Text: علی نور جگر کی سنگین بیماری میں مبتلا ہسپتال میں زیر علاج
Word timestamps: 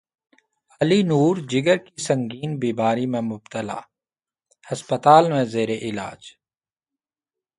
علی 0.81 1.01
نور 1.03 1.35
جگر 1.51 1.77
کی 1.85 1.95
سنگین 2.07 2.51
بیماری 2.59 3.05
میں 3.13 3.21
مبتلا 3.31 3.79
ہسپتال 4.67 5.23
میں 5.31 5.43
زیر 5.53 5.69
علاج 5.87 6.21